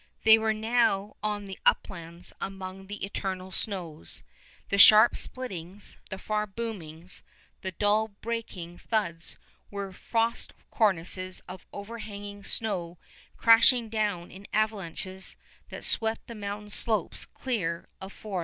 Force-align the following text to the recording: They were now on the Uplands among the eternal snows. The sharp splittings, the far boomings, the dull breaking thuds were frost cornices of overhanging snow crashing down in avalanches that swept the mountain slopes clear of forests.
They 0.23 0.39
were 0.39 0.51
now 0.51 1.15
on 1.21 1.45
the 1.45 1.59
Uplands 1.63 2.33
among 2.41 2.87
the 2.87 3.05
eternal 3.05 3.51
snows. 3.51 4.23
The 4.69 4.79
sharp 4.79 5.15
splittings, 5.15 5.95
the 6.09 6.17
far 6.17 6.47
boomings, 6.47 7.21
the 7.61 7.73
dull 7.73 8.07
breaking 8.07 8.79
thuds 8.79 9.37
were 9.69 9.93
frost 9.93 10.53
cornices 10.71 11.39
of 11.47 11.67
overhanging 11.71 12.45
snow 12.45 12.97
crashing 13.37 13.89
down 13.89 14.31
in 14.31 14.47
avalanches 14.51 15.35
that 15.69 15.83
swept 15.83 16.25
the 16.25 16.33
mountain 16.33 16.71
slopes 16.71 17.25
clear 17.27 17.87
of 18.01 18.11
forests. 18.11 18.39